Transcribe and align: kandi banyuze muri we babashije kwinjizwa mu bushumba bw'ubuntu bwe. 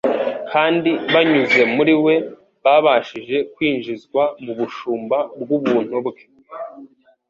kandi 0.51 0.91
banyuze 1.13 1.61
muri 1.75 1.93
we 2.05 2.15
babashije 2.63 3.37
kwinjizwa 3.53 4.23
mu 4.43 4.51
bushumba 4.59 5.17
bw'ubuntu 5.39 5.95
bwe. 6.05 6.23